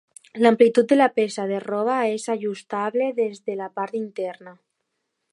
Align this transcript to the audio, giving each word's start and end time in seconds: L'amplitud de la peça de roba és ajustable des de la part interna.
L'amplitud 0.43 0.87
de 0.91 0.95
la 0.95 1.07
peça 1.17 1.43
de 1.51 1.59
roba 1.65 1.97
és 2.13 2.25
ajustable 2.35 3.11
des 3.19 3.43
de 3.51 3.57
la 3.61 3.67
part 3.75 3.99
interna. 4.03 4.55